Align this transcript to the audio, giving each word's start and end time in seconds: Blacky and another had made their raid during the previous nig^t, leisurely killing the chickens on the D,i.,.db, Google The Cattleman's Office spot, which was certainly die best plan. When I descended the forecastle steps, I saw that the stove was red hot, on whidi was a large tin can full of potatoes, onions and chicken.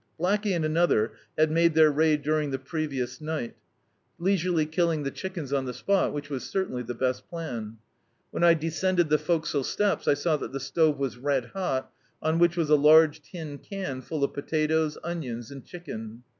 Blacky 0.19 0.55
and 0.55 0.65
another 0.65 1.11
had 1.37 1.51
made 1.51 1.75
their 1.75 1.91
raid 1.91 2.23
during 2.23 2.49
the 2.49 2.57
previous 2.57 3.19
nig^t, 3.19 3.53
leisurely 4.17 4.65
killing 4.65 5.03
the 5.03 5.11
chickens 5.11 5.53
on 5.53 5.65
the 5.65 5.73
D,i.,.db, 5.73 5.81
Google 5.85 5.93
The 5.93 5.93
Cattleman's 5.93 6.05
Office 6.09 6.09
spot, 6.09 6.13
which 6.15 6.29
was 6.31 6.49
certainly 6.49 6.83
die 6.83 6.93
best 6.95 7.27
plan. 7.29 7.77
When 8.31 8.43
I 8.43 8.53
descended 8.55 9.09
the 9.09 9.19
forecastle 9.19 9.63
steps, 9.63 10.07
I 10.07 10.15
saw 10.15 10.37
that 10.37 10.53
the 10.53 10.59
stove 10.59 10.97
was 10.97 11.17
red 11.19 11.51
hot, 11.53 11.91
on 12.19 12.39
whidi 12.39 12.57
was 12.57 12.71
a 12.71 12.75
large 12.75 13.21
tin 13.21 13.59
can 13.59 14.01
full 14.01 14.23
of 14.23 14.33
potatoes, 14.33 14.97
onions 15.03 15.51
and 15.51 15.63
chicken. 15.63 16.23